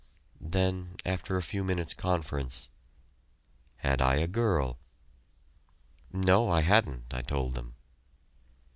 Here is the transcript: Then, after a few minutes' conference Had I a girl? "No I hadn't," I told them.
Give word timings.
Then, 0.41 0.95
after 1.05 1.37
a 1.37 1.43
few 1.43 1.63
minutes' 1.63 1.93
conference 1.93 2.69
Had 3.75 4.01
I 4.01 4.15
a 4.15 4.25
girl? 4.25 4.79
"No 6.11 6.49
I 6.49 6.61
hadn't," 6.61 7.13
I 7.13 7.21
told 7.21 7.53
them. 7.53 7.75